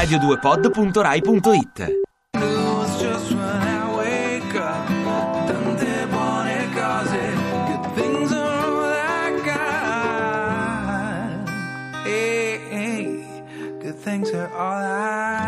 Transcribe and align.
radio2pod.rai.it 0.00 1.78
news 2.34 3.00
just 3.02 3.30
when 3.32 3.40
I 3.40 3.96
wake 3.98 4.54
up. 4.54 4.86
Tante 5.48 5.94
buone 6.12 6.58
cose, 6.76 7.24
good 7.68 7.84
things 7.96 8.30
are 14.32 14.48
all 14.48 14.60
I 14.60 15.39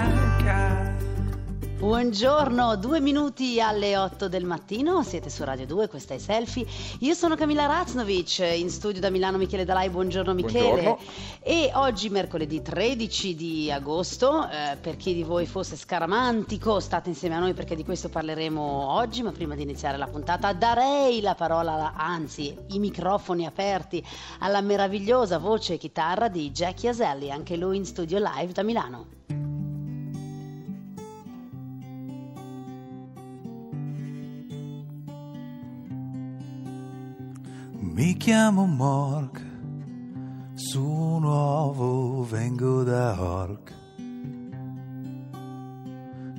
Buongiorno, 2.02 2.74
due 2.78 3.00
minuti 3.00 3.60
alle 3.60 3.96
8 3.96 4.26
del 4.26 4.44
mattino, 4.44 5.04
siete 5.04 5.30
su 5.30 5.44
Radio 5.44 5.66
2, 5.66 5.86
questa 5.86 6.14
è 6.14 6.18
Selfie. 6.18 6.66
Io 6.98 7.14
sono 7.14 7.36
Camilla 7.36 7.66
Raznovic, 7.66 8.40
in 8.56 8.70
studio 8.70 9.00
da 9.00 9.08
Milano 9.08 9.38
Michele 9.38 9.64
Dalai, 9.64 9.88
buongiorno 9.88 10.34
Michele. 10.34 10.82
Buongiorno. 10.82 10.98
E 11.40 11.70
oggi 11.74 12.08
mercoledì 12.08 12.60
13 12.60 13.36
di 13.36 13.70
agosto, 13.70 14.48
eh, 14.48 14.76
per 14.80 14.96
chi 14.96 15.14
di 15.14 15.22
voi 15.22 15.46
fosse 15.46 15.76
scaramantico, 15.76 16.80
state 16.80 17.08
insieme 17.08 17.36
a 17.36 17.38
noi 17.38 17.54
perché 17.54 17.76
di 17.76 17.84
questo 17.84 18.08
parleremo 18.08 18.60
oggi, 18.60 19.22
ma 19.22 19.30
prima 19.30 19.54
di 19.54 19.62
iniziare 19.62 19.96
la 19.96 20.08
puntata 20.08 20.52
darei 20.52 21.20
la 21.20 21.36
parola, 21.36 21.92
anzi 21.94 22.52
i 22.70 22.80
microfoni 22.80 23.46
aperti 23.46 24.04
alla 24.40 24.60
meravigliosa 24.60 25.38
voce 25.38 25.74
e 25.74 25.78
chitarra 25.78 26.26
di 26.26 26.50
Jackie 26.50 26.88
Aselli, 26.88 27.30
anche 27.30 27.56
lui 27.56 27.76
in 27.76 27.84
studio 27.84 28.18
live 28.18 28.52
da 28.52 28.64
Milano. 28.64 29.41
Mi 38.02 38.16
chiamo 38.16 38.66
Mork, 38.66 39.40
su 40.54 40.82
nuovo 41.20 42.24
vengo 42.24 42.82
da 42.82 43.14
Ork. 43.16 43.72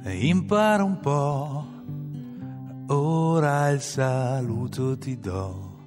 E 0.03 0.27
impara 0.27 0.83
un 0.83 0.99
po', 0.99 1.65
ora 2.87 3.69
il 3.69 3.79
saluto 3.79 4.97
ti 4.97 5.17
do. 5.17 5.77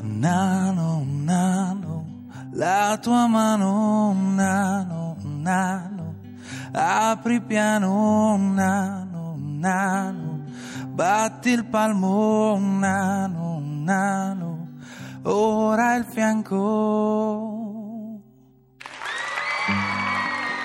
Nano, 0.00 1.04
nano, 1.06 2.26
la 2.54 2.98
tua 3.00 3.28
mano, 3.28 4.12
nano, 4.14 5.16
nano, 5.22 6.14
apri 6.72 7.40
piano, 7.40 8.36
nano, 8.36 9.36
nano, 9.38 10.21
batti 11.02 11.50
il 11.50 11.64
palmo, 11.64 12.56
nano, 12.60 13.60
nano, 13.60 14.68
ora 15.24 15.96
il 15.96 16.04
fianco. 16.04 16.60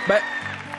Beh, 0.06 0.22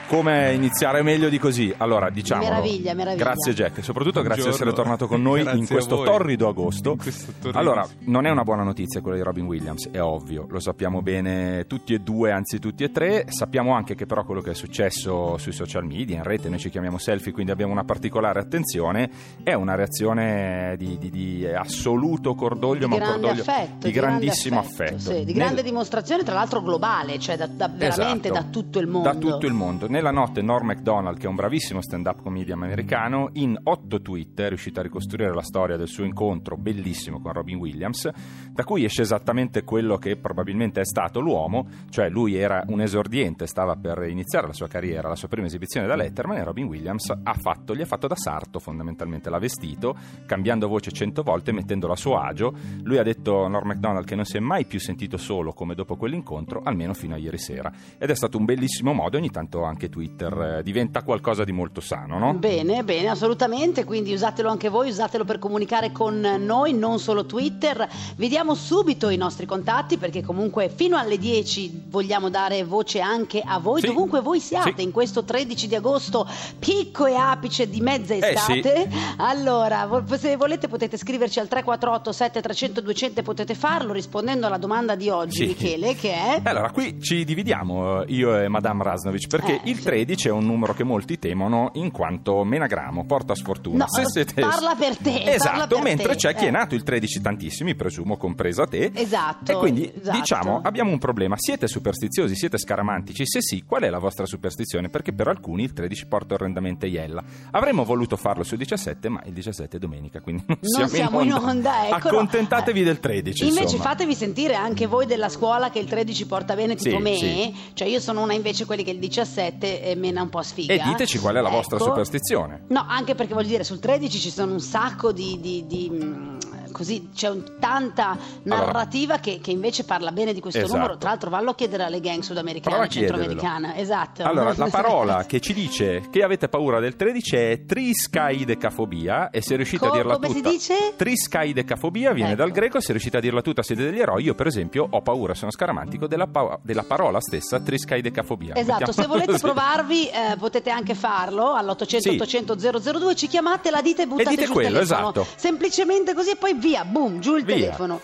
come 0.09 0.53
iniziare 0.53 1.03
meglio 1.03 1.29
di 1.29 1.37
così? 1.37 1.71
Allora, 1.77 2.09
diciamo. 2.09 2.41
Meraviglia, 2.43 2.93
meraviglia. 2.95 3.23
Grazie 3.23 3.53
Jack, 3.53 3.77
e 3.77 3.81
soprattutto 3.83 4.21
grazie 4.23 4.43
di 4.43 4.49
essere 4.49 4.71
Buongiorno. 4.71 4.97
tornato 4.97 5.07
con 5.07 5.21
noi 5.23 5.39
in 5.41 5.45
Grazie 5.45 5.67
questo 5.75 6.03
torrido 6.03 6.47
agosto. 6.47 6.91
In 6.93 6.97
questo 6.97 7.31
torrido- 7.39 7.59
Allora, 7.59 7.87
non 8.05 8.25
è 8.25 8.31
una 8.31 8.43
buona 8.43 8.63
notizia 8.63 9.01
quella 9.01 9.17
di 9.17 9.23
Robin 9.23 9.45
Williams, 9.45 9.89
è 9.91 10.01
ovvio, 10.01 10.47
lo 10.49 10.59
sappiamo 10.59 11.03
bene 11.03 11.65
tutti 11.67 11.93
e 11.93 11.99
due, 11.99 12.31
anzi 12.31 12.57
tutti 12.59 12.83
e 12.83 12.91
tre. 12.91 13.25
Sappiamo 13.29 13.75
anche 13.75 13.93
che 13.93 14.07
però 14.07 14.23
quello 14.23 14.41
che 14.41 14.51
è 14.51 14.53
successo 14.55 15.37
sui 15.37 15.51
social 15.51 15.85
media, 15.85 16.17
in 16.17 16.23
rete, 16.23 16.49
noi 16.49 16.57
ci 16.57 16.69
chiamiamo 16.71 16.97
selfie, 16.97 17.31
quindi 17.31 17.51
abbiamo 17.51 17.71
una 17.71 17.83
particolare 17.83 18.39
attenzione, 18.39 19.09
è 19.43 19.53
una 19.53 19.75
reazione 19.75 20.73
di, 20.79 20.97
di- 20.97 21.11
di 21.11 21.45
assoluto 21.45 22.33
cordoglio, 22.33 22.87
di 22.87 22.97
ma 22.97 23.05
cordoglio 23.05 23.41
affetto, 23.41 23.85
di 23.85 23.91
grandissimo 23.91 24.57
affetto. 24.59 24.97
sì, 24.97 25.23
di 25.23 25.33
grande 25.33 25.55
Nel- 25.61 25.63
dimostrazione, 25.65 26.23
tra 26.23 26.33
l'altro 26.33 26.63
globale, 26.63 27.19
cioè 27.19 27.37
da, 27.37 27.45
da- 27.45 27.69
veramente 27.71 28.29
Esatto. 28.29 28.43
da 28.45 28.49
tutto 28.49 28.79
il 28.79 28.87
mondo. 28.87 29.09
Da 29.11 29.15
tutto 29.15 29.45
il 29.45 29.53
mondo. 29.53 29.87
Nella 29.99 30.11
notte 30.11 30.41
Norm 30.41 30.67
MacDonald, 30.67 31.17
che 31.17 31.25
è 31.25 31.29
un 31.29 31.35
bravissimo 31.35 31.81
stand-up 31.81 32.21
comedian 32.21 32.63
americano, 32.63 33.31
in 33.33 33.59
otto 33.63 34.01
tweet 34.01 34.39
è 34.39 34.47
riuscito 34.47 34.79
a 34.79 34.83
ricostruire 34.83 35.33
la 35.33 35.41
storia 35.41 35.75
del 35.75 35.89
suo 35.89 36.05
incontro 36.05 36.55
bellissimo 36.55 37.19
con 37.19 37.33
Robin 37.33 37.57
Williams, 37.57 38.09
da 38.49 38.63
cui 38.63 38.85
esce 38.85 39.01
esattamente 39.01 39.65
quello 39.65 39.97
che 39.97 40.15
probabilmente 40.15 40.79
è 40.79 40.85
stato 40.85 41.19
l'uomo, 41.19 41.67
cioè 41.89 42.07
lui 42.07 42.35
era 42.35 42.63
un 42.67 42.79
esordiente, 42.79 43.45
stava 43.45 43.75
per 43.75 44.07
iniziare 44.07 44.47
la 44.47 44.53
sua 44.53 44.69
carriera, 44.69 45.09
la 45.09 45.17
sua 45.17 45.27
prima 45.27 45.47
esibizione 45.47 45.85
da 45.85 45.97
Letterman 45.97 46.37
e 46.37 46.43
Robin 46.45 46.67
Williams 46.67 47.09
ha 47.09 47.33
fatto, 47.33 47.75
gli 47.75 47.81
ha 47.81 47.85
fatto 47.85 48.07
da 48.07 48.15
sarto 48.15 48.59
fondamentalmente, 48.59 49.29
l'ha 49.29 49.37
vestito, 49.37 49.97
cambiando 50.25 50.69
voce 50.69 50.93
cento 50.93 51.23
volte, 51.23 51.51
mettendolo 51.51 51.91
a 51.91 51.97
suo 51.97 52.17
agio. 52.19 52.53
Lui 52.83 52.99
ha 52.99 53.03
detto 53.03 53.43
a 53.43 53.49
Norm 53.49 53.67
MacDonald 53.67 54.05
che 54.05 54.15
non 54.15 54.23
si 54.23 54.37
è 54.37 54.39
mai 54.39 54.63
più 54.63 54.79
sentito 54.79 55.17
solo 55.17 55.51
come 55.51 55.75
dopo 55.75 55.97
quell'incontro, 55.97 56.61
almeno 56.63 56.93
fino 56.93 57.15
a 57.15 57.17
ieri 57.17 57.37
sera. 57.37 57.69
Ed 57.97 58.09
è 58.09 58.15
stato 58.15 58.37
un 58.37 58.45
bellissimo 58.45 58.93
modo, 58.93 59.17
ogni 59.17 59.29
tanto 59.29 59.65
anche 59.65 59.87
Twitter 59.89 60.57
eh, 60.59 60.63
diventa 60.63 61.03
qualcosa 61.03 61.43
di 61.43 61.51
molto 61.51 61.81
sano, 61.81 62.17
no? 62.17 62.33
Bene, 62.35 62.83
bene, 62.83 63.09
assolutamente, 63.09 63.83
quindi 63.83 64.13
usatelo 64.13 64.49
anche 64.49 64.69
voi, 64.69 64.89
usatelo 64.89 65.25
per 65.25 65.39
comunicare 65.39 65.91
con 65.91 66.19
noi, 66.19 66.73
non 66.73 66.99
solo 66.99 67.25
Twitter. 67.25 67.87
Vediamo 68.15 68.53
subito 68.55 69.09
i 69.09 69.17
nostri 69.17 69.45
contatti 69.45 69.97
perché 69.97 70.21
comunque 70.23 70.69
fino 70.69 70.97
alle 70.97 71.17
10 71.17 71.85
vogliamo 71.89 72.29
dare 72.29 72.63
voce 72.63 72.99
anche 73.01 73.41
a 73.45 73.59
voi, 73.59 73.81
Sì. 73.81 73.87
dovunque 73.87 74.21
voi 74.21 74.39
siate 74.39 74.73
Sì. 74.77 74.83
in 74.83 74.91
questo 74.91 75.23
13 75.23 75.67
di 75.67 75.75
agosto, 75.75 76.27
picco 76.59 77.05
e 77.05 77.15
apice 77.15 77.69
di 77.69 77.81
mezza 77.81 78.13
Eh, 78.13 78.21
sì. 78.37 78.59
estate. 78.59 78.89
Allora, 79.17 79.87
se 80.17 80.35
volete 80.35 80.67
potete 80.67 80.97
scriverci 80.97 81.39
al 81.39 81.47
348 81.47 82.11
7300 82.11 82.81
200 82.81 83.21
potete 83.21 83.55
farlo 83.55 83.93
rispondendo 83.93 84.47
alla 84.47 84.57
domanda 84.57 84.95
di 84.95 85.09
oggi. 85.09 85.45
Michele, 85.47 85.95
che 85.95 86.11
è... 86.13 86.41
Allora, 86.43 86.71
qui 86.71 87.01
ci 87.01 87.23
dividiamo 87.25 88.01
eh, 88.03 88.05
io 88.13 88.37
e 88.39 88.47
Madame 88.47 88.83
Rasnovic 88.83 89.27
perché 89.27 89.47
Eh, 89.55 89.61
il 89.69 89.78
sì. 89.79 89.85
13 89.85 90.27
è 90.27 90.31
un 90.31 90.45
numero 90.45 90.73
che 90.73 90.83
molti 90.83 91.17
temono 91.19 91.71
in 91.73 91.91
quanto 91.91 92.43
menagramo, 92.43 93.05
porta 93.05 93.35
sfortuna. 93.35 93.85
No, 93.85 94.03
parla 94.35 94.75
per 94.75 94.97
te, 94.97 95.23
Esatto, 95.33 95.75
per 95.75 95.83
mentre 95.83 96.09
te, 96.09 96.15
c'è 96.15 96.35
chi 96.35 96.45
eh. 96.45 96.47
è 96.47 96.51
nato 96.51 96.75
il 96.75 96.83
13, 96.83 97.21
tantissimi, 97.21 97.75
presumo, 97.75 98.17
compresa 98.17 98.65
te. 98.65 98.91
Esatto, 98.93 99.51
E 99.51 99.55
quindi 99.55 99.91
esatto. 99.93 100.17
diciamo, 100.17 100.61
abbiamo 100.63 100.91
un 100.91 100.97
problema. 100.99 101.35
Siete 101.37 101.67
superstiziosi, 101.67 102.35
siete 102.35 102.57
scaramantici? 102.57 103.25
Se 103.25 103.41
sì, 103.41 103.63
qual 103.65 103.83
è 103.83 103.89
la 103.89 103.99
vostra 103.99 104.25
superstizione? 104.25 104.89
Perché 104.89 105.13
per 105.13 105.27
alcuni 105.27 105.63
il 105.63 105.73
13 105.73 106.05
porta 106.07 106.33
orrendamente 106.35 106.87
iella. 106.87 107.23
Avremmo 107.51 107.83
voluto 107.83 108.15
farlo 108.17 108.43
sul 108.43 108.57
17, 108.57 109.09
ma 109.09 109.21
il 109.25 109.33
17 109.33 109.77
è 109.77 109.79
domenica, 109.79 110.19
quindi 110.21 110.43
non, 110.47 110.57
Non 110.61 110.89
siamo 110.89 111.21
in 111.21 111.33
onda, 111.33 111.87
ecco. 111.87 111.95
Accontentatevi 112.07 112.81
Eh, 112.81 112.83
del 112.83 112.99
13. 112.99 113.43
Invece 113.45 113.61
insomma. 113.63 113.83
fatevi 113.83 114.15
sentire 114.15 114.55
anche 114.55 114.85
voi 114.87 115.05
della 115.05 115.29
scuola 115.29 115.69
che 115.69 115.79
il 115.79 115.85
13 115.87 116.25
porta 116.25 116.55
bene 116.55 116.75
tipo 116.75 116.97
Sì, 116.97 117.01
me, 117.01 117.15
sì. 117.15 117.55
cioè 117.73 117.87
io 117.87 117.99
sono 117.99 118.21
una 118.21 118.33
invece 118.33 118.65
quelli 118.65 118.83
che 118.83 118.91
il 118.91 118.99
17 118.99 119.68
eh, 119.77 119.95
mena 119.95 120.21
un 120.21 120.29
po' 120.29 120.41
sfiga. 120.41 120.73
E 120.73 120.81
diteci 120.83 121.19
qual 121.19 121.35
è 121.35 121.41
la 121.41 121.49
vostra 121.49 121.75
Ecco. 121.77 121.85
superstizione. 121.85 122.63
No, 122.67 122.85
anche 122.87 123.15
perché 123.15 123.33
voglio 123.33 123.47
dire, 123.49 123.63
sul 123.63 123.79
13 123.79 124.19
ci 124.19 124.29
sono 124.31 124.53
un 124.53 124.59
sacco 124.59 125.11
di... 125.11 125.39
di- 125.39 125.65
di, 125.67 125.89
mm, 125.91 126.37
Così 126.71 127.09
c'è 127.13 127.29
un- 127.29 127.43
tanta 127.59 128.17
narrativa 128.43 129.17
che, 129.19 129.39
che 129.41 129.51
invece 129.51 129.83
parla 129.83 130.11
bene 130.11 130.33
di 130.33 130.39
questo 130.39 130.59
Esatto. 130.59 130.75
numero. 130.75 130.97
Tra 130.97 131.09
l'altro, 131.09 131.29
vallo 131.29 131.51
a 131.51 131.55
chiedere 131.55 131.83
alle 131.83 131.99
gang 131.99 132.21
sudamericane 132.21 132.85
e 132.85 132.89
centroamericana. 132.89 133.75
Esatto. 133.75 134.23
Allora, 134.23 134.53
la 134.55 134.67
parola 134.71 135.25
che 135.25 135.39
ci 135.39 135.53
dice 135.53 136.03
che 136.11 136.23
avete 136.23 136.47
paura 136.49 136.79
del 136.79 136.95
13 136.95 137.35
è 137.35 137.65
triscaidecafobia 137.65 139.29
e 139.29 139.41
se 139.41 139.55
riuscite 139.55 139.85
Co- 139.87 139.91
a 139.93 139.95
dirla 139.95 140.13
come 140.15 140.27
si 140.29 140.33
tutta 140.35 140.49
dice? 140.49 140.93
triscaidecafobia 140.95 142.13
viene 142.13 142.31
Ecco. 142.31 142.41
dal 142.41 142.51
greco 142.51 142.79
se 142.79 142.91
riuscite 142.91 143.17
a 143.17 143.19
dirla 143.19 143.41
tutta 143.41 143.61
siete 143.63 143.83
degli 143.83 143.99
eroi 143.99 144.23
io 144.23 144.35
per 144.35 144.47
esempio 144.47 144.87
ho 144.89 145.01
paura 145.01 145.33
sono 145.33 145.51
scaramantico 145.51 146.07
della, 146.07 146.27
pa- 146.27 146.59
della 146.61 146.83
parola 146.83 147.19
stessa 147.19 147.59
triscaidecafobia 147.59 148.55
Esatto, 148.55 148.91
se 148.91 149.01
Mettiamola 149.01 149.07
volete 149.07 149.31
così. 149.31 149.43
provarvi 149.43 150.07
eh, 150.07 150.35
potete 150.37 150.69
anche 150.69 150.95
farlo 150.95 151.53
all'800 151.53 151.97
Sì. 151.99 152.09
800 152.09 152.55
002, 152.99 153.15
ci 153.15 153.27
chiamate, 153.27 153.71
la 153.71 153.81
dite 153.81 154.03
e 154.03 154.07
buttate 154.07 154.29
dite 154.31 154.45
giù 154.45 154.53
quello, 154.53 154.79
telefono. 154.79 155.09
esatto. 155.09 155.27
Semplicemente 155.35 156.13
così 156.13 156.31
e 156.31 156.35
poi 156.35 156.57
via, 156.59 156.85
boom, 156.85 157.19
giù 157.19 157.35
il 157.35 157.43
Via. 157.43 157.55
telefono. 157.55 157.99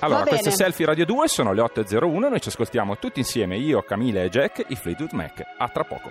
allora 0.00 0.24
bene. 0.24 0.50
Selfie 0.50 0.86
Radio 0.86 1.04
2 1.06 1.28
sono 1.28 1.52
le 1.52 1.62
8.01 1.62 2.18
noi 2.18 2.40
ci 2.40 2.48
ascoltiamo 2.48 2.98
tutti 2.98 3.20
insieme 3.20 3.56
io, 3.56 3.82
Camilla 3.82 4.22
e 4.22 4.28
Jack 4.28 4.64
i 4.68 4.76
Fleetwood 4.76 5.12
Mac 5.12 5.42
a 5.58 5.68
tra 5.68 5.84
poco 5.84 6.10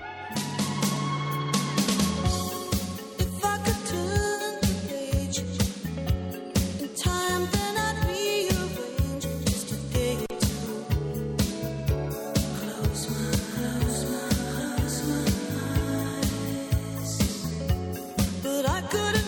If 18.63 18.65
I 18.65 18.81
could 18.89 19.20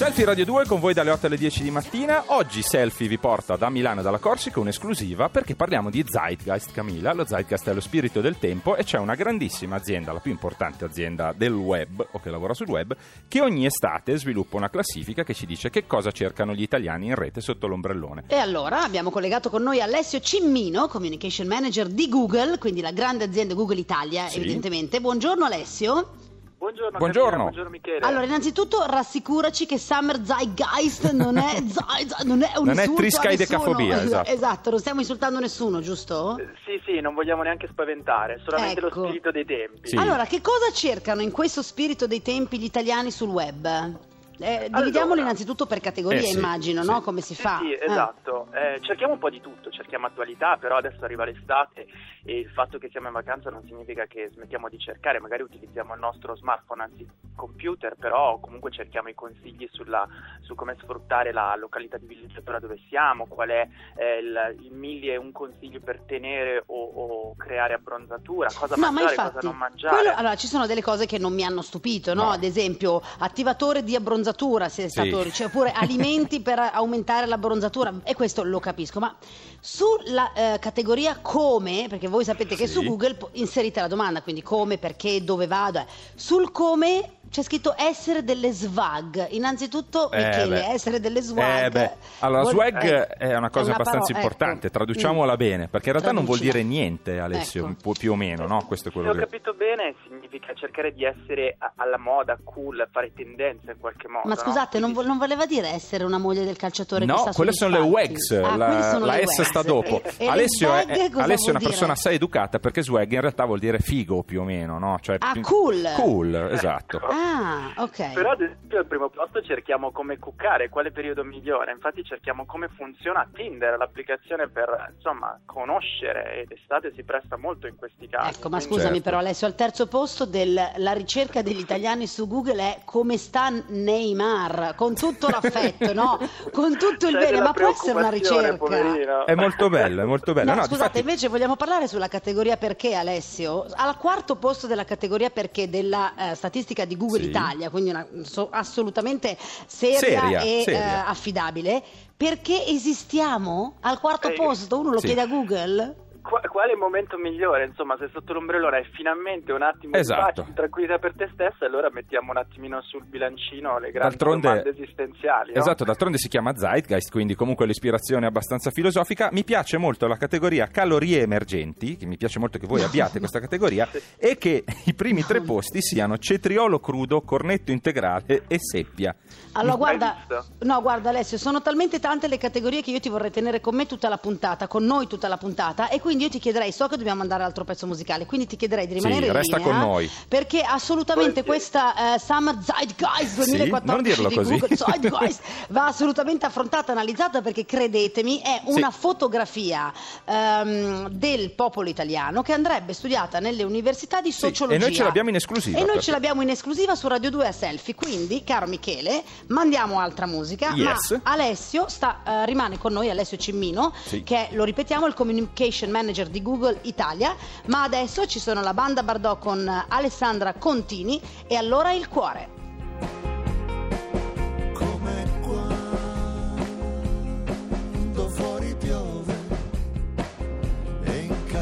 Selfie 0.00 0.24
Radio 0.24 0.46
2 0.46 0.64
con 0.64 0.80
voi 0.80 0.94
dalle 0.94 1.10
8 1.10 1.26
alle 1.26 1.36
10 1.36 1.62
di 1.62 1.70
mattina. 1.70 2.24
Oggi 2.28 2.62
Selfie 2.62 3.06
vi 3.06 3.18
porta 3.18 3.56
da 3.56 3.68
Milano 3.68 4.00
e 4.00 4.02
dalla 4.02 4.16
Corsica 4.16 4.58
un'esclusiva 4.58 5.28
perché 5.28 5.54
parliamo 5.54 5.90
di 5.90 6.02
Zeitgeist, 6.08 6.72
Camilla. 6.72 7.12
Lo 7.12 7.26
Zeitgeist 7.26 7.68
è 7.68 7.74
lo 7.74 7.82
spirito 7.82 8.22
del 8.22 8.38
tempo 8.38 8.76
e 8.76 8.84
c'è 8.84 8.96
una 8.96 9.14
grandissima 9.14 9.76
azienda, 9.76 10.14
la 10.14 10.20
più 10.20 10.30
importante 10.30 10.86
azienda 10.86 11.34
del 11.36 11.52
web 11.52 12.02
o 12.12 12.18
che 12.18 12.30
lavora 12.30 12.54
sul 12.54 12.70
web, 12.70 12.96
che 13.28 13.42
ogni 13.42 13.66
estate 13.66 14.16
sviluppa 14.16 14.56
una 14.56 14.70
classifica 14.70 15.22
che 15.22 15.34
ci 15.34 15.44
dice 15.44 15.68
che 15.68 15.86
cosa 15.86 16.10
cercano 16.12 16.54
gli 16.54 16.62
italiani 16.62 17.08
in 17.08 17.14
rete 17.14 17.42
sotto 17.42 17.66
l'ombrellone. 17.66 18.24
E 18.28 18.36
allora 18.36 18.82
abbiamo 18.82 19.10
collegato 19.10 19.50
con 19.50 19.62
noi 19.62 19.82
Alessio 19.82 20.18
Cimmino, 20.20 20.88
Communication 20.88 21.46
Manager 21.46 21.88
di 21.88 22.08
Google, 22.08 22.56
quindi 22.56 22.80
la 22.80 22.92
grande 22.92 23.24
azienda 23.24 23.52
Google 23.52 23.78
Italia, 23.78 24.28
Sì. 24.28 24.38
evidentemente. 24.38 24.98
Buongiorno 24.98 25.44
Alessio. 25.44 26.19
Buongiorno, 26.60 26.98
Buongiorno. 26.98 27.38
Buongiorno 27.44 27.70
Michele. 27.70 28.00
Allora, 28.00 28.24
innanzitutto 28.24 28.84
rassicuraci 28.86 29.64
che 29.64 29.78
Summer 29.78 30.20
Zeitgeist 30.22 31.10
non 31.12 31.38
è, 31.38 31.54
Zeit- 31.64 32.22
non 32.24 32.42
è 32.42 32.52
un 32.58 32.66
Non 32.66 32.78
è 32.78 32.80
insulto 32.82 32.92
a 32.92 32.96
triscaidecafobia, 32.96 33.96
nessuno. 33.96 34.24
esatto. 34.26 34.68
non 34.68 34.78
stiamo 34.78 35.00
insultando 35.00 35.38
nessuno, 35.40 35.80
giusto? 35.80 36.36
Eh, 36.36 36.48
Sì, 36.66 36.78
sì, 36.84 37.00
non 37.00 37.14
vogliamo 37.14 37.42
neanche 37.42 37.66
spaventare, 37.66 38.42
solamente 38.44 38.78
Ecco. 38.78 39.00
lo 39.00 39.04
spirito 39.06 39.30
dei 39.30 39.46
tempi. 39.46 39.88
Sì. 39.88 39.96
Allora, 39.96 40.26
che 40.26 40.42
cosa 40.42 40.70
cercano 40.70 41.22
in 41.22 41.30
questo 41.30 41.62
spirito 41.62 42.06
dei 42.06 42.20
tempi 42.20 42.58
gli 42.58 42.64
italiani 42.64 43.10
sul 43.10 43.30
web? 43.30 43.96
Eh, 44.40 44.68
Allora. 44.70 45.20
innanzitutto 45.20 45.66
per 45.66 45.80
categorie, 45.80 46.20
Eh, 46.20 46.22
sì, 46.24 46.36
immagino, 46.38 46.82
sì. 46.82 46.90
no? 46.90 47.00
Come 47.02 47.20
si 47.20 47.34
Sì, 47.34 47.42
fa? 47.42 47.58
sì, 47.60 47.72
Eh. 47.72 47.84
esatto. 47.84 48.48
Eh, 48.52 48.80
cerchiamo 48.82 49.12
un 49.12 49.18
po' 49.18 49.28
di 49.30 49.40
tutto, 49.40 49.70
cerchiamo 49.70 50.06
attualità, 50.06 50.56
però 50.56 50.76
adesso 50.76 51.04
arriva 51.04 51.24
l'estate 51.24 51.86
e 52.22 52.38
il 52.38 52.48
fatto 52.50 52.78
che 52.78 52.88
siamo 52.90 53.08
in 53.08 53.12
vacanza 53.12 53.50
non 53.50 53.62
significa 53.66 54.06
che 54.06 54.30
smettiamo 54.32 54.68
di 54.68 54.78
cercare, 54.78 55.20
magari 55.20 55.42
utilizziamo 55.42 55.92
il 55.94 56.00
nostro 56.00 56.36
smartphone 56.36 56.82
anzi 56.82 57.06
computer, 57.34 57.96
però 57.98 58.38
comunque 58.38 58.70
cerchiamo 58.70 59.08
i 59.08 59.14
consigli 59.14 59.68
sulla- 59.72 60.06
su 60.42 60.54
come 60.54 60.76
sfruttare 60.80 61.32
la 61.32 61.54
località 61.56 61.96
di 61.98 62.06
villeggiatura 62.06 62.58
dove 62.58 62.78
siamo, 62.88 63.26
qual 63.26 63.48
è 63.50 63.68
eh, 63.96 64.18
il, 64.18 64.56
il 64.62 64.72
mille 64.72 65.12
e 65.12 65.16
un 65.16 65.32
consigli 65.32 65.80
per 65.80 66.00
tenere 66.06 66.62
o, 66.66 66.82
o 66.84 67.34
creare 67.36 67.74
abbronzatura, 67.74 68.50
cosa 68.54 68.74
No, 68.76 68.82
ma 68.82 68.90
mangiare, 68.90 69.10
infatti, 69.14 69.32
cosa 69.34 69.46
non 69.48 69.56
mangiare. 69.56 69.96
quello- 70.02 70.16
allora, 70.16 70.34
ci 70.36 70.46
sono 70.46 70.66
delle 70.66 70.82
cose 70.82 71.06
che 71.06 71.18
non 71.18 71.32
mi 71.34 71.44
hanno 71.44 71.62
stupito, 71.62 72.14
no? 72.14 72.24
No. 72.24 72.30
Ad 72.30 72.42
esempio, 72.44 73.00
attivatore 73.18 73.82
di 73.82 73.94
abbronzatura, 73.96 74.28
se 74.68 74.84
è 74.84 74.88
Sì. 74.88 74.90
stato, 74.90 75.30
cioè, 75.30 75.46
oppure 75.46 75.72
alimenti 75.72 76.40
per 76.40 76.58
aumentare 76.72 77.26
l'abbronzatura, 77.26 77.92
e 78.04 78.14
questo 78.14 78.42
lo 78.44 78.60
capisco, 78.60 78.98
ma 79.00 79.14
sulla 79.60 80.32
eh, 80.32 80.58
categoria 80.58 81.18
come, 81.20 81.86
perché 81.88 82.08
voi 82.08 82.24
sapete 82.24 82.56
che 82.56 82.66
Sì. 82.66 82.72
su 82.74 82.82
Google 82.84 83.16
inserite 83.32 83.80
la 83.80 83.88
domanda, 83.88 84.22
quindi 84.22 84.42
come, 84.42 84.78
perché, 84.78 85.22
dove 85.22 85.46
vado, 85.46 85.78
eh. 85.80 85.86
sul 86.14 86.50
come 86.52 87.14
c'è 87.30 87.42
scritto 87.42 87.74
essere 87.76 88.24
delle 88.24 88.50
swag. 88.50 89.28
Innanzitutto, 89.30 90.10
Eh, 90.10 90.16
Michele, 90.24 90.48
beh. 90.60 90.72
essere 90.72 90.98
delle 91.00 91.20
swag. 91.20 91.66
Eh, 91.66 91.70
beh. 91.70 91.90
Allora, 92.20 92.40
vuol- 92.42 92.54
swag 92.54 92.82
eh, 92.84 93.06
è 93.06 93.36
una 93.36 93.50
cosa 93.50 93.72
abbastanza 93.72 94.12
parola- 94.12 94.18
importante, 94.22 94.66
ecco. 94.66 94.76
traduciamola 94.78 95.34
Mm. 95.34 95.36
bene, 95.36 95.68
perché 95.68 95.86
in 95.90 95.94
realtà 95.94 96.12
non 96.12 96.24
vuol 96.24 96.38
dire 96.38 96.62
niente, 96.64 97.18
Alessio, 97.20 97.68
Ecco. 97.68 97.92
più 97.92 98.12
o 98.12 98.16
meno, 98.16 98.46
no? 98.48 98.64
Questo 98.66 98.88
è 98.88 98.90
Se 98.90 98.96
quello 98.98 99.10
ho 99.10 99.14
che... 99.14 99.20
capito 99.20 99.54
bene, 99.54 99.94
significa 100.40 100.54
cercare 100.54 100.92
di 100.92 101.04
essere 101.04 101.54
a- 101.58 101.72
alla 101.76 101.98
moda, 101.98 102.38
cool, 102.42 102.86
fare 102.90 103.12
tendenza 103.12 103.70
in 103.70 103.78
qualche 103.78 104.08
modo. 104.08 104.26
Ma 104.28 104.34
no? 104.34 104.40
scusate, 104.40 104.78
non, 104.78 104.90
vo- 104.90 105.02
Quindi- 105.02 105.08
non 105.08 105.18
voleva 105.18 105.46
dire 105.46 105.68
essere 105.68 106.04
una 106.04 106.18
moglie 106.18 106.44
del 106.44 106.56
calciatore 106.56 107.04
che 107.04 107.10
No, 107.10 107.18
sta 107.18 107.32
quelle 107.32 107.52
sono 107.52 107.78
le? 107.78 107.84
WEGs, 107.84 108.30
Ah, 108.32 108.56
la, 108.56 108.68
la 108.98 109.16
le 109.16 109.26
S 109.26 109.38
WEGs. 109.38 109.42
sta 109.42 109.62
dopo. 109.62 110.02
E- 110.02 110.02
e 110.18 110.24
le 110.24 110.28
Alessio, 110.30 110.74
è, 110.74 110.86
cosa 111.10 111.22
Alessio 111.22 111.46
è 111.48 111.50
una 111.50 111.58
dire? 111.58 111.70
persona 111.70 111.92
assai 111.92 112.14
educata 112.14 112.58
perché 112.58 112.82
swag 112.82 113.12
in 113.12 113.20
realtà 113.20 113.44
vuol 113.44 113.58
dire 113.58 113.78
figo 113.78 114.22
più 114.22 114.40
o 114.40 114.44
meno, 114.44 114.78
no? 114.78 114.98
Cioè, 115.00 115.16
Ah, 115.20 115.32
più- 115.32 115.42
cool. 115.42 115.82
Cool, 115.96 116.34
esatto. 116.52 116.98
Ah, 117.02 117.72
ok. 117.76 118.12
Però 118.14 118.30
ad 118.30 118.40
esempio 118.40 118.78
al 118.78 118.86
primo 118.86 119.08
posto 119.10 119.42
cerchiamo 119.42 119.90
come 119.92 120.18
cuccare, 120.18 120.68
quale 120.68 120.90
periodo 120.90 121.24
migliore, 121.24 121.72
infatti 121.72 122.02
cerchiamo 122.04 122.44
come 122.46 122.68
funziona 122.76 123.28
Tinder, 123.32 123.76
l'applicazione 123.76 124.48
per 124.48 124.92
insomma 124.94 125.38
conoscere 125.44 126.40
ed 126.42 126.50
estate 126.52 126.92
si 126.94 127.02
presta 127.02 127.36
molto 127.36 127.66
in 127.66 127.76
questi 127.76 128.08
casi. 128.08 128.30
Ecco, 128.38 128.48
ma 128.48 128.56
Quindi- 128.56 128.74
scusami 128.74 128.94
Certo. 128.94 129.02
però 129.02 129.18
Alessio, 129.18 129.46
al 129.46 129.54
terzo 129.54 129.86
posto 129.86 130.24
della 130.30 130.92
ricerca 130.92 131.42
degli 131.42 131.58
italiani 131.58 132.06
su 132.06 132.26
Google 132.26 132.62
è 132.62 132.78
come 132.84 133.16
sta 133.18 133.50
Neymar, 133.50 134.74
con 134.76 134.94
tutto 134.94 135.28
l'affetto, 135.28 135.92
no? 135.92 136.18
Con 136.52 136.78
tutto 136.78 137.06
il 137.08 137.14
C'è 137.16 137.26
bene, 137.26 137.40
ma 137.40 137.52
può 137.52 137.68
essere 137.68 137.98
una 137.98 138.08
ricerca? 138.08 138.56
poverino. 138.56 139.26
È 139.26 139.34
molto 139.34 139.68
bello, 139.68 140.02
è 140.02 140.04
molto 140.04 140.32
bello. 140.32 140.50
No, 140.50 140.56
No, 140.56 140.62
scusate, 140.62 140.78
difatti- 140.82 140.98
invece 141.00 141.28
vogliamo 141.28 141.56
parlare 141.56 141.88
sulla 141.88 142.08
categoria 142.08 142.56
perché, 142.56 142.94
Alessio? 142.94 143.66
Al 143.74 143.96
quarto 143.98 144.36
posto 144.36 144.66
della 144.66 144.84
categoria 144.84 145.28
perché 145.30 145.68
della 145.68 146.30
eh, 146.30 146.34
statistica 146.34 146.84
di 146.84 146.96
Google 146.96 147.22
Sì. 147.22 147.28
Italia, 147.28 147.68
quindi 147.70 147.90
una, 147.90 148.06
so- 148.22 148.48
assolutamente 148.50 149.36
seria, 149.66 149.98
Seria, 149.98 150.40
e 150.40 150.62
seria. 150.64 150.80
eh, 151.04 151.08
affidabile, 151.08 151.82
perché 152.16 152.64
esistiamo 152.66 153.74
al 153.80 153.98
quarto 153.98 154.28
Eh, 154.28 154.32
posto? 154.34 154.78
Uno 154.78 154.92
lo 154.92 155.00
sì. 155.00 155.06
chiede 155.06 155.20
a 155.22 155.26
Google? 155.26 155.94
Qua- 156.22 156.40
quale 156.40 156.76
momento 156.76 157.16
migliore? 157.16 157.64
Insomma, 157.64 157.96
se 157.98 158.08
sotto 158.12 158.32
l'ombrellone 158.32 158.76
hai 158.78 158.84
finalmente 158.94 159.52
un 159.52 159.62
attimo 159.62 159.96
Esatto. 159.96 160.42
di 160.42 160.48
pace, 160.48 160.52
tranquillità 160.54 160.98
per 160.98 161.14
te 161.16 161.30
stessa, 161.32 161.64
allora 161.64 161.88
mettiamo 161.90 162.30
un 162.32 162.36
attimino 162.36 162.82
sul 162.82 163.04
bilancino 163.04 163.78
le 163.78 163.90
grandi 163.90 164.16
D'altronde- 164.16 164.48
domande 164.48 164.70
esistenziali. 164.70 165.52
no? 165.54 165.58
Esatto, 165.58 165.84
d'altronde 165.84 166.18
si 166.18 166.28
chiama 166.28 166.54
Zeitgeist, 166.54 167.10
quindi 167.10 167.34
comunque 167.34 167.66
l'ispirazione 167.66 168.26
è 168.26 168.28
abbastanza 168.28 168.70
filosofica. 168.70 169.30
Mi 169.32 169.44
piace 169.44 169.78
molto 169.78 170.06
la 170.06 170.16
categoria 170.16 170.66
calorie 170.66 171.22
emergenti, 171.22 171.96
che 171.96 172.06
mi 172.06 172.16
piace 172.16 172.38
molto 172.38 172.58
che 172.58 172.66
voi 172.66 172.82
abbiate 172.82 173.18
questa 173.18 173.40
categoria, 173.40 173.88
e 174.18 174.36
che 174.36 174.64
i 174.84 174.94
primi 174.94 175.22
tre 175.22 175.40
posti 175.40 175.80
siano 175.80 176.18
cetriolo 176.18 176.80
crudo, 176.80 177.22
cornetto 177.22 177.70
integrale 177.72 178.44
e 178.46 178.58
seppia. 178.58 179.14
Allora, 179.52 179.76
guarda, 179.76 180.16
no, 180.60 180.82
guarda 180.82 181.08
Alessio, 181.08 181.38
sono 181.38 181.62
talmente 181.62 181.98
tante 181.98 182.28
le 182.28 182.36
categorie 182.38 182.82
che 182.82 182.90
io 182.90 183.00
ti 183.00 183.08
vorrei 183.08 183.30
tenere 183.30 183.60
con 183.60 183.74
me 183.74 183.86
tutta 183.86 184.08
la 184.08 184.18
puntata, 184.18 184.68
con 184.68 184.84
noi 184.84 185.06
tutta 185.06 185.26
la 185.26 185.36
puntata, 185.38 185.88
e 185.88 185.98
quindi 186.00 186.08
io 186.18 186.28
ti 186.28 186.38
chiederei, 186.38 186.72
so 186.72 186.86
che 186.88 186.96
dobbiamo 186.96 187.22
andare 187.22 187.42
all'altro 187.42 187.64
pezzo 187.64 187.86
musicale, 187.86 188.26
quindi 188.26 188.46
ti 188.46 188.56
chiederei 188.56 188.86
di 188.86 188.94
rimanere 188.94 189.26
in 189.26 189.32
resta 189.32 189.56
linea, 189.58 189.72
con 189.72 189.80
noi. 189.80 190.10
Perché 190.28 190.62
assolutamente 190.62 191.44
questa 191.44 192.14
eh, 192.14 192.18
Summer 192.18 192.56
Zeitgeist 192.62 193.42
Sì, 193.42 193.56
2014 193.56 193.84
non 193.86 194.02
dirlo 194.02 194.28
di 194.28 194.34
così. 194.34 194.50
Google 194.58 194.76
Zeitgeist 194.76 195.40
va 195.68 195.86
assolutamente 195.86 196.46
affrontata, 196.46 196.92
analizzata, 196.92 197.40
perché 197.42 197.64
credetemi 197.64 198.40
è 198.40 198.60
una 198.64 198.90
fotografia 198.90 199.92
ehm, 200.24 201.08
del 201.08 201.50
popolo 201.52 201.88
italiano 201.88 202.42
che 202.42 202.52
andrebbe 202.52 202.92
studiata 202.92 203.38
nelle 203.40 203.62
università 203.62 204.20
di 204.20 204.32
Sì, 204.32 204.38
sociologia. 204.40 204.76
e 204.76 204.78
noi 204.80 204.94
ce 204.94 205.02
l'abbiamo 205.02 205.28
in 205.28 205.34
esclusiva, 205.36 205.78
E 205.78 205.84
noi 205.84 206.00
ce 206.00 206.10
l'abbiamo 206.10 206.42
in 206.42 206.50
esclusiva 206.50 206.94
su 206.94 207.08
Radio 207.08 207.30
2 207.30 207.46
a 207.46 207.52
selfie, 207.52 207.94
quindi 207.94 208.42
caro 208.44 208.66
Michele, 208.66 209.22
mandiamo 209.48 209.98
altra 210.00 210.26
musica, 210.26 210.72
Yes. 210.74 211.10
ma 211.10 211.20
Alessio 211.24 211.88
sta, 211.88 212.20
eh, 212.24 212.46
rimane 212.46 212.78
con 212.78 212.92
noi, 212.92 213.10
Alessio 213.10 213.36
Cimmino, 213.36 213.92
Sì. 214.06 214.22
che 214.22 214.48
è, 214.48 214.54
lo 214.54 214.64
ripetiamo, 214.64 215.06
il 215.06 215.14
communication 215.14 215.90
manager 215.90 215.99
di 216.30 216.42
Google 216.42 216.78
Italia, 216.82 217.36
ma 217.66 217.82
adesso 217.82 218.26
ci 218.26 218.38
sono 218.38 218.62
la 218.62 218.74
banda 218.74 219.02
Bardò 219.02 219.36
con 219.38 219.68
Alessandra 219.88 220.54
Contini 220.54 221.20
e 221.46 221.56
allora 221.56 221.92
il 221.92 222.08
cuore. 222.08 222.58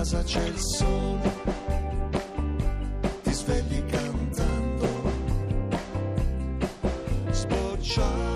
casa 0.09 0.23
c'è 0.23 0.45
il 0.45 0.59
sole, 0.59 1.33
ti 3.23 3.33
svegli 3.33 3.85
cantando, 3.87 4.89
spocciavano 7.31 8.28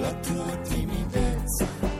la 0.00 0.12
tua 0.22 0.56
timidezza. 0.64 1.99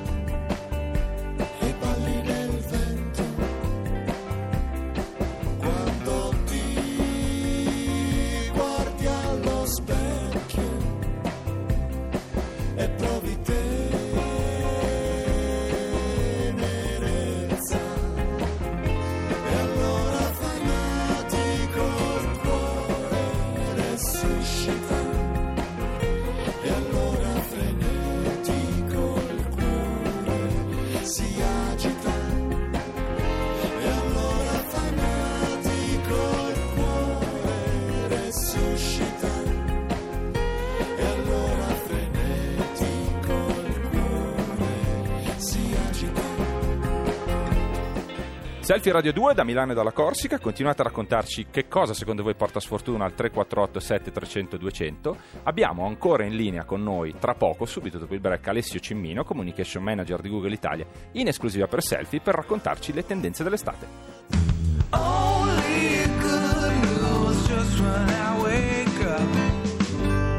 Selfie 48.60 48.92
Radio 48.92 49.12
2 49.12 49.34
da 49.34 49.42
Milano 49.42 49.72
e 49.72 49.74
dalla 49.74 49.90
Corsica, 49.90 50.38
continuate 50.38 50.82
a 50.82 50.84
raccontarci 50.84 51.46
che 51.50 51.66
cosa 51.66 51.94
secondo 51.94 52.22
voi 52.22 52.34
porta 52.34 52.60
sfortuna 52.60 53.04
al 53.04 53.14
348 53.14 53.80
7300 53.80 54.56
200. 54.58 55.16
Abbiamo 55.44 55.86
ancora 55.86 56.24
in 56.24 56.36
linea 56.36 56.64
con 56.64 56.82
noi 56.82 57.14
tra 57.18 57.34
poco, 57.34 57.64
subito 57.64 57.98
dopo 57.98 58.14
il 58.14 58.20
break, 58.20 58.46
Alessio 58.46 58.78
Cimmino, 58.78 59.24
Communication 59.24 59.82
Manager 59.82 60.20
di 60.20 60.28
Google 60.28 60.52
Italia, 60.52 60.86
in 61.12 61.26
esclusiva 61.26 61.66
per 61.66 61.82
Selfie 61.82 62.20
per 62.20 62.34
raccontarci 62.34 62.92
le 62.92 63.04
tendenze 63.04 63.42
dell'estate. 63.42 63.86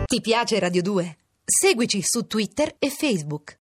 Ti 0.05 0.21
piace 0.21 0.59
Radio 0.59 0.81
2? 0.83 1.17
Seguici 1.43 2.01
su 2.03 2.27
Twitter 2.27 2.75
e 2.77 2.89
Facebook. 2.89 3.49